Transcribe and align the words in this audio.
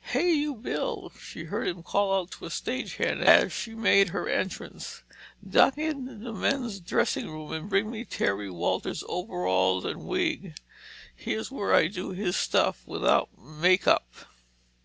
"Hey, 0.00 0.32
you, 0.32 0.56
Bill!" 0.56 1.12
she 1.16 1.44
heard 1.44 1.68
him 1.68 1.84
call 1.84 2.26
to 2.26 2.44
a 2.44 2.50
stage 2.50 2.96
hand, 2.96 3.22
as 3.22 3.52
she 3.52 3.72
made 3.76 4.08
her 4.08 4.28
entrance. 4.28 5.04
"Duck 5.48 5.78
into 5.78 6.16
the 6.16 6.32
men's 6.32 6.80
dressing 6.80 7.30
room 7.30 7.52
and 7.52 7.70
bring 7.70 7.88
me 7.88 8.04
Terry 8.04 8.50
Walters' 8.50 9.04
overalls 9.08 9.84
and 9.84 10.02
wig. 10.02 10.56
Here's 11.14 11.52
where 11.52 11.72
I 11.72 11.86
do 11.86 12.10
his 12.10 12.34
stuff 12.36 12.82
without 12.84 13.28
a 13.38 13.40
makeup!" 13.40 14.12